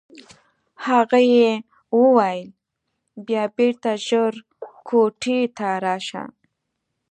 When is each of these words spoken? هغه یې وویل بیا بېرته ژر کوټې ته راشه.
هغه 0.85 1.19
یې 1.35 1.49
وویل 2.01 2.49
بیا 3.25 3.43
بېرته 3.57 3.91
ژر 4.07 4.33
کوټې 4.87 5.39
ته 5.57 5.69
راشه. 5.85 6.23